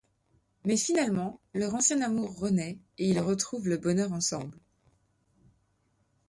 [0.65, 4.57] Mais finalement leur ancien amour renaît et ils retrouvent le bonheur ensemble.